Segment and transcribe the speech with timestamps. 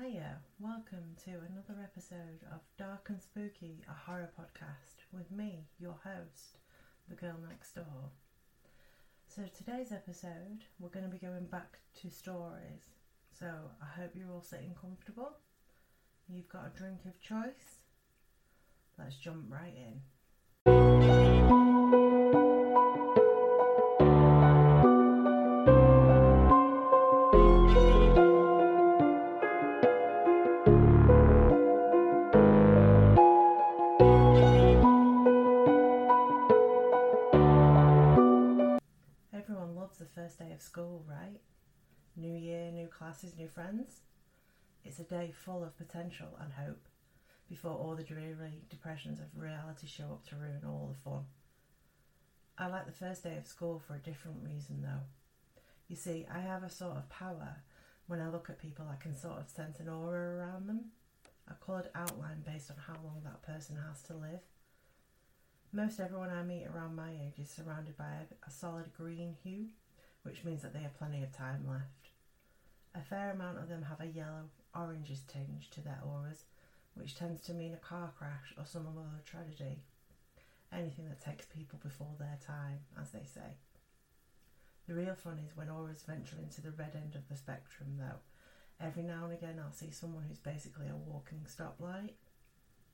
[0.00, 5.98] Hiya, welcome to another episode of Dark and Spooky, a horror podcast with me, your
[6.04, 6.58] host,
[7.08, 8.10] the girl next door.
[9.26, 12.94] So, today's episode, we're going to be going back to stories.
[13.38, 13.46] So,
[13.82, 15.32] I hope you're all sitting comfortable.
[16.28, 17.82] You've got a drink of choice.
[18.98, 20.00] Let's jump right in.
[44.90, 46.88] It's a day full of potential and hope
[47.48, 51.26] before all the dreary depressions of reality show up to ruin all the fun.
[52.58, 55.06] I like the first day of school for a different reason though.
[55.86, 57.58] You see, I have a sort of power.
[58.08, 60.86] When I look at people, I can sort of sense an aura around them,
[61.46, 64.40] a coloured outline based on how long that person has to live.
[65.72, 69.66] Most everyone I meet around my age is surrounded by a, a solid green hue,
[70.24, 72.10] which means that they have plenty of time left.
[72.92, 76.44] A fair amount of them have a yellow oranges tinge to their auras,
[76.94, 79.80] which tends to mean a car crash or some other tragedy.
[80.72, 83.56] Anything that takes people before their time, as they say.
[84.86, 88.20] The real fun is when auras venture into the red end of the spectrum, though.
[88.80, 92.12] Every now and again, I'll see someone who's basically a walking stoplight.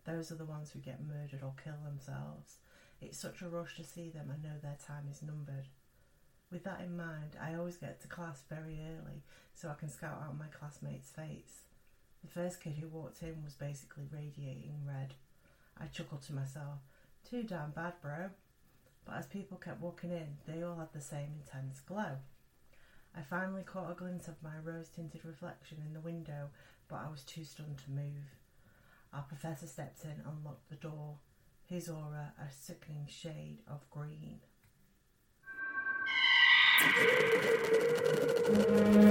[0.04, 2.58] Those are the ones who get murdered or kill themselves.
[3.00, 5.66] It's such a rush to see them, I know their time is numbered.
[6.50, 9.22] With that in mind, I always get to class very early
[9.54, 11.62] so I can scout out my classmates' fates.
[12.22, 15.14] The first kid who walked in was basically radiating red.
[15.78, 16.78] I chuckled to myself,
[17.28, 18.30] too damn bad, bro.
[19.04, 22.18] But as people kept walking in, they all had the same intense glow.
[23.16, 26.50] I finally caught a glimpse of my rose tinted reflection in the window,
[26.88, 28.36] but I was too stunned to move.
[29.12, 31.16] Our professor stepped in and locked the door,
[31.64, 34.40] his aura a sickening shade of green.
[36.78, 36.96] Thank
[38.96, 39.05] you.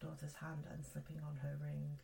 [0.00, 1.98] Daughter's hand and slipping on her ring.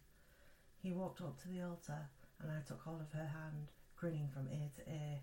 [0.83, 2.09] He walked up to the altar
[2.41, 5.21] and I took hold of her hand, grinning from ear to ear.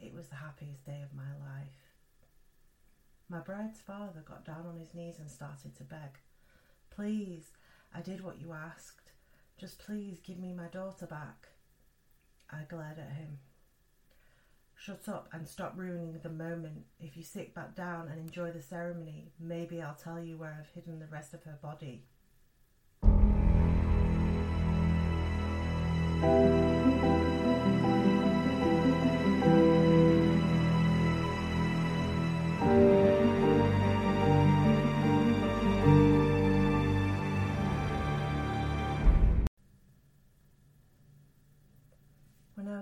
[0.00, 1.94] It was the happiest day of my life.
[3.28, 6.18] My bride's father got down on his knees and started to beg.
[6.90, 7.52] Please,
[7.94, 9.12] I did what you asked.
[9.58, 11.48] Just please give me my daughter back.
[12.50, 13.38] I glared at him.
[14.84, 16.84] Shut up and stop ruining the moment.
[17.00, 20.74] If you sit back down and enjoy the ceremony, maybe I'll tell you where I've
[20.74, 22.04] hidden the rest of her body.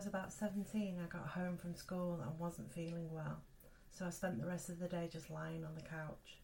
[0.03, 3.39] Was about 17, I got home from school and wasn't feeling well,
[3.93, 6.41] so I spent the rest of the day just lying on the couch.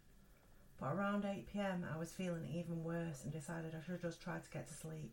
[0.78, 4.38] But around 8 pm, I was feeling even worse and decided I should just try
[4.38, 5.12] to get to sleep.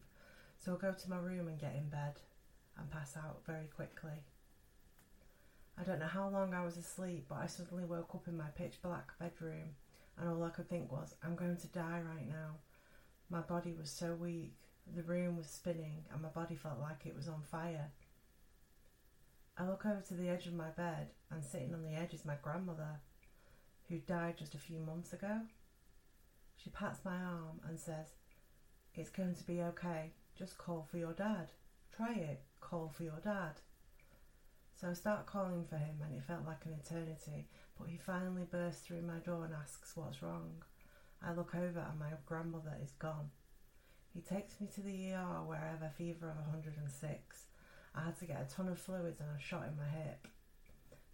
[0.60, 2.22] So I go to my room and get in bed
[2.78, 4.22] and pass out very quickly.
[5.80, 8.50] I don't know how long I was asleep, but I suddenly woke up in my
[8.56, 9.74] pitch black bedroom,
[10.20, 12.58] and all I could think was, I'm going to die right now.
[13.28, 14.54] My body was so weak,
[14.96, 17.90] the room was spinning, and my body felt like it was on fire.
[19.58, 22.26] I look over to the edge of my bed, and sitting on the edge is
[22.26, 23.00] my grandmother,
[23.88, 25.42] who died just a few months ago.
[26.58, 28.16] She pats my arm and says,
[28.96, 30.12] It's going to be okay.
[30.38, 31.52] Just call for your dad.
[31.96, 32.42] Try it.
[32.60, 33.62] Call for your dad.
[34.76, 37.48] So I start calling for him, and it felt like an eternity,
[37.80, 40.64] but he finally bursts through my door and asks what's wrong.
[41.26, 43.30] I look over, and my grandmother is gone.
[44.14, 47.46] He takes me to the ER where I have a fever of 106.
[47.96, 50.28] I had to get a ton of fluids and a shot in my hip,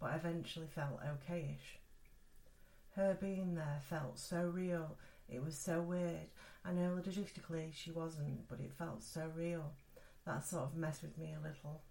[0.00, 1.78] but I eventually felt okayish.
[2.96, 4.96] Her being there felt so real,
[5.28, 6.28] it was so weird.
[6.64, 9.72] I know logistically she wasn't, but it felt so real.
[10.26, 11.82] That sort of messed with me a little.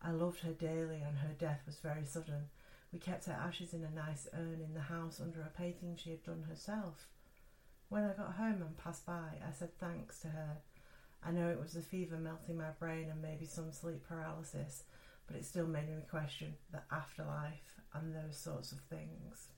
[0.00, 2.48] I loved her dearly, and her death was very sudden.
[2.92, 6.10] We kept her ashes in a nice urn in the house under a painting she
[6.10, 7.06] had done herself.
[7.88, 10.56] When I got home and passed by, I said thanks to her.
[11.24, 14.84] I know it was the fever melting my brain and maybe some sleep paralysis,
[15.26, 19.48] but it still made me question the afterlife and those sorts of things.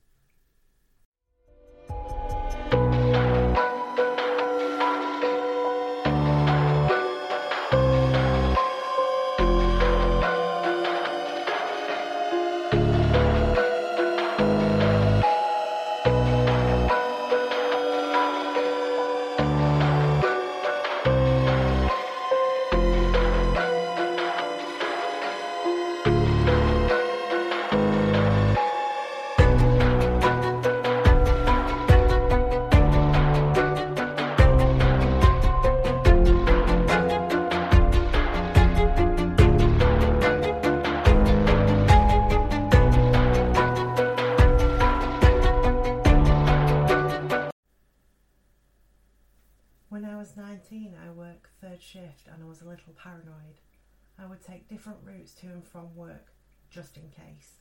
[54.46, 56.32] Take different routes to and from work
[56.70, 57.58] just in case.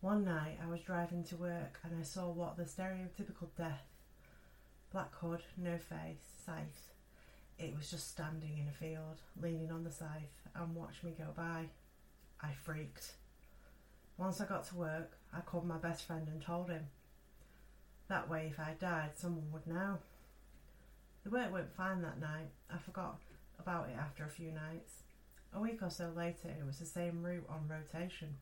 [0.00, 3.84] One night I was driving to work and I saw what the stereotypical death
[4.90, 6.92] black hood, no face, scythe.
[7.58, 11.26] It was just standing in a field, leaning on the scythe, and watched me go
[11.36, 11.66] by.
[12.40, 13.12] I freaked.
[14.16, 16.86] Once I got to work, I called my best friend and told him.
[18.08, 19.98] That way, if I died, someone would know.
[21.24, 22.50] The work went fine that night.
[22.72, 23.18] I forgot
[23.58, 25.02] about it after a few nights.
[25.54, 28.36] A week or so later, it was the same route on rotation,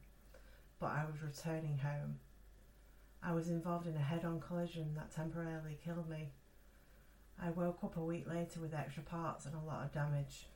[0.81, 2.19] but I was returning home.
[3.23, 6.31] I was involved in a head on collision that temporarily killed me.
[7.43, 10.47] I woke up a week later with extra parts and a lot of damage.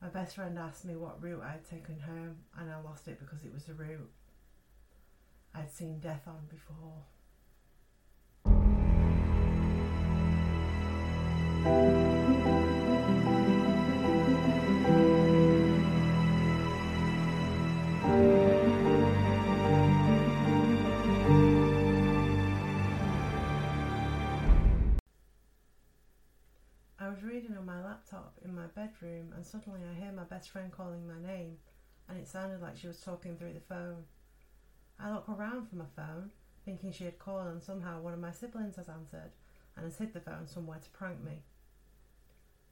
[0.00, 3.44] My best friend asked me what route I'd taken home, and I lost it because
[3.44, 4.10] it was the route
[5.54, 7.02] I'd seen death on before.
[27.16, 30.70] Was reading on my laptop in my bedroom and suddenly I hear my best friend
[30.70, 31.56] calling my name
[32.10, 34.04] and it sounded like she was talking through the phone.
[35.00, 36.30] I look around for my phone,
[36.66, 39.30] thinking she had called and somehow one of my siblings has answered
[39.76, 41.40] and has hid the phone somewhere to prank me.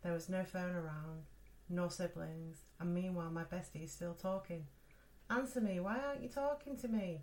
[0.03, 1.23] There was no phone around,
[1.71, 4.67] no siblings, and meanwhile my bestie is still talking.
[5.31, 7.23] Answer me, why aren't you talking to me?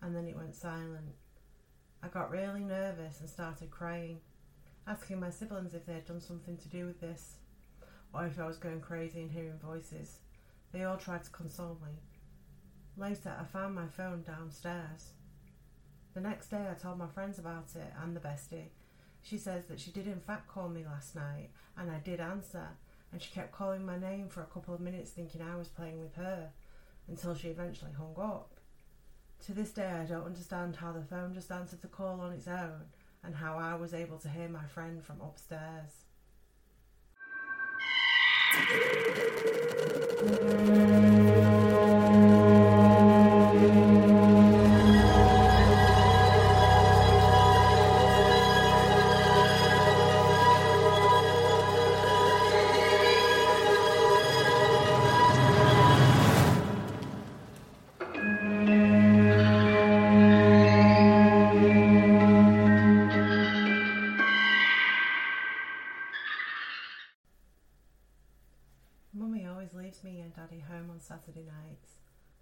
[0.00, 1.16] And then it went silent.
[2.00, 4.20] I got really nervous and started crying,
[4.86, 7.36] asking my siblings if they had done something to do with this,
[8.12, 10.18] or if I was going crazy and hearing voices.
[10.72, 11.92] They all tried to console me.
[12.96, 15.10] Later, I found my phone downstairs.
[16.14, 18.68] The next day, I told my friends about it and the bestie.
[19.22, 22.68] She says that she did, in fact, call me last night, and I did answer,
[23.10, 26.00] and she kept calling my name for a couple of minutes, thinking I was playing
[26.00, 26.50] with her,
[27.08, 28.52] until she eventually hung up.
[29.46, 32.46] To this day, I don't understand how the phone just answered the call on its
[32.48, 32.82] own,
[33.24, 36.04] and how I was able to hear my friend from upstairs.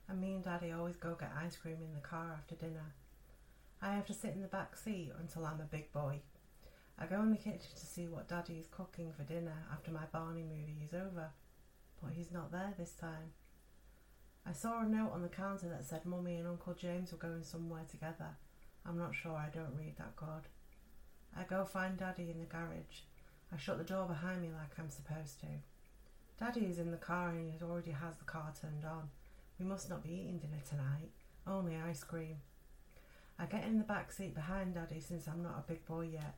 [0.09, 2.95] And me and Daddy always go get ice cream in the car after dinner.
[3.81, 6.21] I have to sit in the back seat until I'm a big boy.
[6.99, 10.05] I go in the kitchen to see what Daddy is cooking for dinner after my
[10.13, 11.31] Barney movie is over,
[12.03, 13.33] but he's not there this time.
[14.47, 17.45] I saw a note on the counter that said Mummy and Uncle James were going
[17.45, 18.37] somewhere together.
[18.85, 20.49] I'm not sure, I don't read that good.
[21.37, 23.03] I go find Daddy in the garage.
[23.53, 25.47] I shut the door behind me like I'm supposed to.
[26.39, 29.11] Daddy is in the car and he already has the car turned on.
[29.59, 31.11] We must not be eating dinner tonight,
[31.47, 32.37] only ice cream.
[33.39, 36.35] I get in the back seat behind Daddy since I'm not a big boy yet.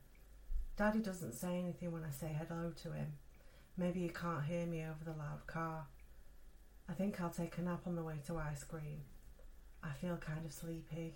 [0.77, 3.13] Daddy doesn't say anything when I say hello to him.
[3.77, 5.87] Maybe he can't hear me over the loud car.
[6.89, 9.03] I think I'll take a nap on the way to ice cream.
[9.83, 11.15] I feel kind of sleepy.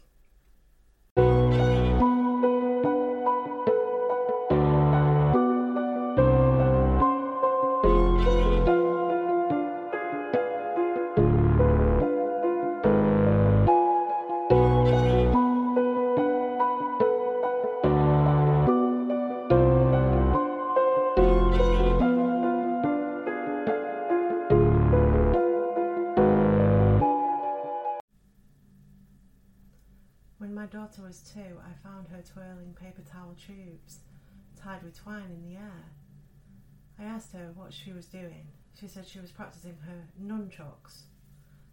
[31.08, 34.00] Was two, I found her twirling paper towel tubes
[34.62, 35.84] tied with twine in the air.
[36.98, 38.46] I asked her what she was doing.
[38.78, 41.04] She said she was practicing her nunchucks.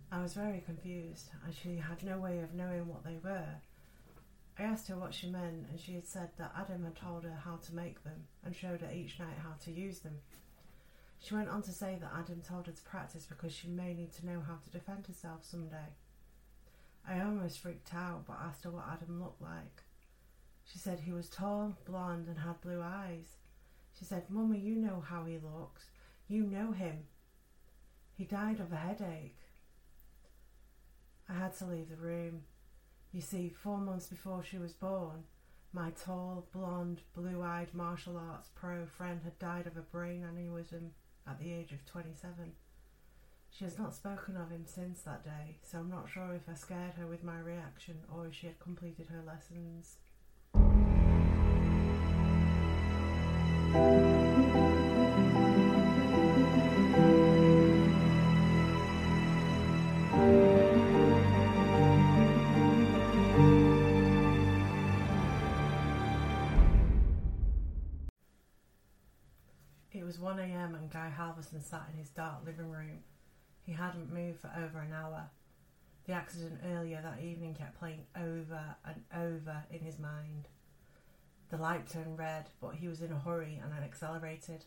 [0.10, 3.56] I was very confused, and she had no way of knowing what they were.
[4.58, 7.38] I asked her what she meant, and she had said that Adam had told her
[7.44, 10.20] how to make them and showed her each night how to use them.
[11.20, 14.13] She went on to say that Adam told her to practice because she may need
[14.13, 15.92] to know how to defend herself someday.
[17.08, 19.84] I almost freaked out, but asked her what Adam looked like.
[20.66, 23.38] She said he was tall, blond, and had blue eyes.
[23.98, 25.86] She said, Mummy, you know how he looks.
[26.28, 27.06] You know him.
[28.18, 29.38] He died of a headache.
[31.30, 32.42] I had to leave the room.
[33.12, 35.24] You see, four months before she was born,
[35.74, 40.90] my tall, blonde, blue eyed martial arts pro friend had died of a brain aneurysm
[41.28, 42.54] at the age of 27.
[43.58, 46.56] She has not spoken of him since that day, so I'm not sure if I
[46.56, 49.96] scared her with my reaction or if she had completed her lessons.
[69.94, 73.00] It was 1am and Guy Halverson sat in his dark living room.
[73.66, 75.30] He hadn't moved for over an hour.
[76.06, 80.48] The accident earlier that evening kept playing over and over in his mind.
[81.50, 84.66] The light turned red, but he was in a hurry and had accelerated.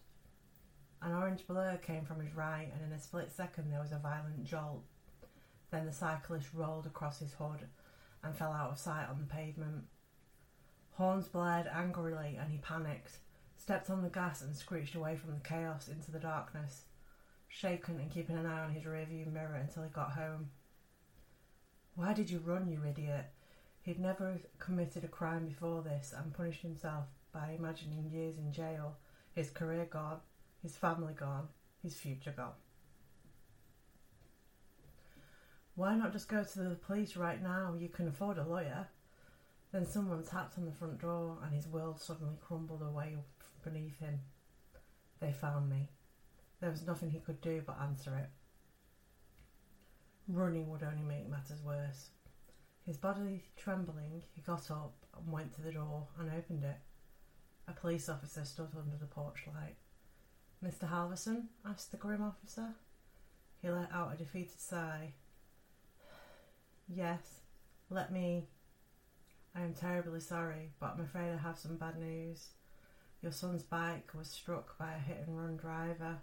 [1.01, 3.99] An orange blur came from his right, and in a split second there was a
[3.99, 4.83] violent jolt.
[5.71, 7.69] Then the cyclist rolled across his hood
[8.25, 9.85] and fell out of sight on the pavement.
[10.95, 13.19] Horns blared angrily, and he panicked,
[13.57, 16.87] stepped on the gas, and screeched away from the chaos into the darkness,
[17.49, 20.51] shaken and keeping an eye on his rearview mirror until he got home.
[21.95, 23.27] Why did you run, you idiot?
[23.83, 28.97] He'd never committed a crime before this and punished himself by imagining years in jail,
[29.35, 30.19] his career gone,
[30.63, 31.49] his family gone,
[31.83, 32.53] his future gone.
[35.75, 37.75] Why not just go to the police right now?
[37.79, 38.89] You can afford a lawyer.
[39.73, 43.17] Then someone tapped on the front door and his world suddenly crumbled away
[43.63, 44.21] beneath him.
[45.21, 45.89] They found me.
[46.61, 48.29] There was nothing he could do but answer it.
[50.27, 52.11] Running would only make matters worse.
[52.85, 56.79] His body trembling, he got up and went to the door and opened it.
[57.69, 59.77] A police officer stood under the porch light.
[60.65, 60.91] Mr.
[60.91, 61.49] Halverson?
[61.65, 62.75] asked the grim officer.
[63.61, 65.13] He let out a defeated sigh.
[66.89, 67.41] Yes,
[67.91, 68.49] let me.
[69.55, 72.49] I am terribly sorry, but I'm afraid I have some bad news.
[73.23, 76.19] Your son's bike was struck by a hit and run driver.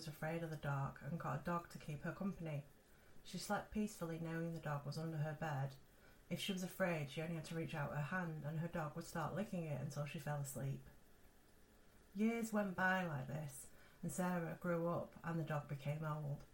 [0.00, 2.64] Was afraid of the dark and got a dog to keep her company.
[3.22, 5.74] She slept peacefully knowing the dog was under her bed.
[6.30, 8.92] If she was afraid, she only had to reach out her hand and her dog
[8.96, 10.80] would start licking it until she fell asleep.
[12.16, 13.66] Years went by like this,
[14.02, 16.44] and Sarah grew up and the dog became old.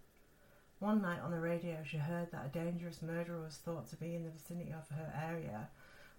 [0.80, 4.16] One night on the radio, she heard that a dangerous murderer was thought to be
[4.16, 5.68] in the vicinity of her area.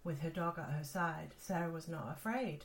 [0.05, 2.63] With her dog at her side, Sarah was not afraid.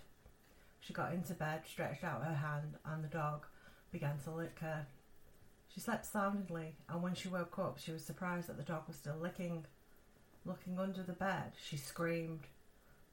[0.78, 3.46] She got into bed, stretched out her hand, and the dog
[3.92, 4.86] began to lick her.
[5.72, 8.96] She slept soundly, and when she woke up, she was surprised that the dog was
[8.96, 9.66] still licking.
[10.44, 12.46] Looking under the bed, she screamed.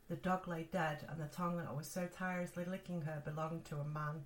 [0.09, 3.77] The dog lay dead, and the tongue that was so tirelessly licking her belonged to
[3.77, 4.23] a man.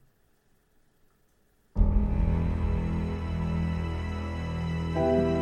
[4.95, 5.32] A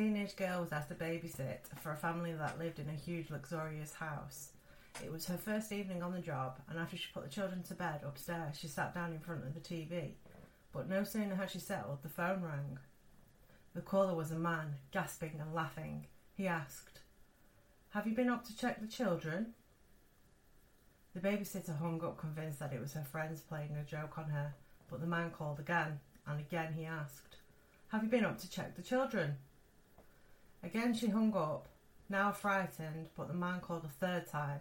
[0.00, 3.92] teenage girl was asked to babysit for a family that lived in a huge, luxurious
[3.92, 4.52] house.
[5.04, 7.74] It was her first evening on the job, and after she put the children to
[7.74, 10.12] bed upstairs, she sat down in front of the TV.
[10.72, 12.78] But no sooner had she settled, the phone rang.
[13.74, 16.06] The caller was a man, gasping and laughing.
[16.34, 17.00] He asked,
[17.90, 19.52] Have you been up to check the children?
[21.12, 24.54] The babysitter hung up, convinced that it was her friends playing a joke on her,
[24.90, 27.36] but the man called again, and again he asked,
[27.88, 29.36] Have you been up to check the children?
[30.62, 31.68] Again she hung up,
[32.08, 34.60] now frightened, but the man called a third time.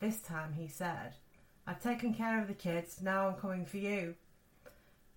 [0.00, 1.14] This time he said,
[1.66, 4.14] I've taken care of the kids, now I'm coming for you.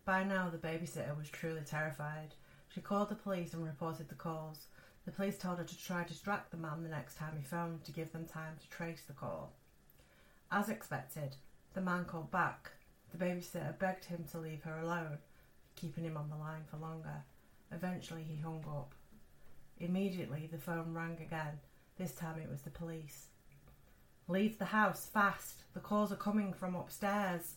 [0.05, 2.36] By now, the babysitter was truly terrified.
[2.74, 4.67] She called the police and reported the calls.
[5.05, 7.86] The police told her to try to distract the man the next time he phoned
[7.86, 9.53] to give them time to trace the call.
[10.51, 11.38] As expected,
[11.74, 12.72] the man called back.
[13.12, 15.20] The babysitter begged him to leave her alone,
[15.75, 17.24] keeping him on the line for longer.
[17.72, 18.93] Eventually, he hung up.
[19.83, 21.59] Immediately, the phone rang again.
[21.97, 23.27] This time it was the police.
[24.29, 25.65] Leave the house fast.
[25.73, 27.55] The calls are coming from upstairs.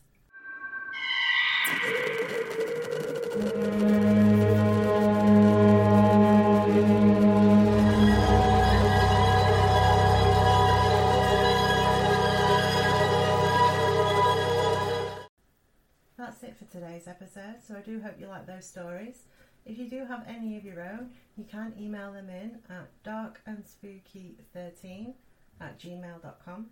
[16.19, 19.21] That's it for today's episode, so I do hope you like those stories.
[19.67, 25.13] If you do have any of your own, you can email them in at darkandspooky13
[25.61, 26.67] at gmail.com.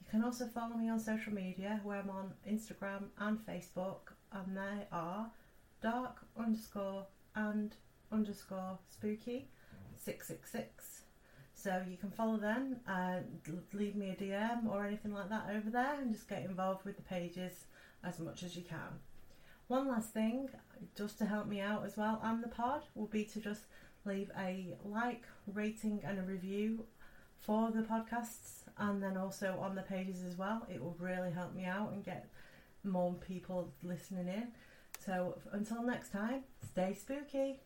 [0.00, 4.56] You can also follow me on social media where I'm on Instagram and Facebook, and
[4.56, 5.28] they are
[5.82, 7.04] dark underscore
[7.34, 7.74] and
[8.12, 9.48] underscore spooky
[9.98, 11.00] 666.
[11.56, 13.22] So you can follow them, uh,
[13.72, 16.94] leave me a DM or anything like that over there, and just get involved with
[16.94, 17.64] the pages
[18.04, 19.00] as much as you can.
[19.66, 20.50] One last thing,
[20.96, 23.62] just to help me out as well and the pod, will be to just
[24.04, 26.84] leave a like, rating, and a review
[27.40, 30.66] for the podcasts and then also on the pages as well.
[30.72, 32.28] It will really help me out and get
[32.82, 34.48] more people listening in.
[35.04, 37.60] So until next time, stay spooky.